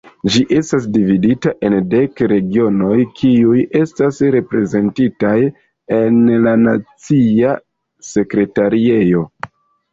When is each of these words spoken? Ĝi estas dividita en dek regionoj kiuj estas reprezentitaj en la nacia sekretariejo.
Ĝi 0.35 0.39
estas 0.59 0.85
dividita 0.93 1.51
en 1.67 1.75
dek 1.91 2.23
regionoj 2.31 2.97
kiuj 3.19 3.59
estas 3.81 4.23
reprezentitaj 4.37 5.37
en 6.01 6.19
la 6.49 6.57
nacia 6.65 7.55
sekretariejo. 8.13 9.27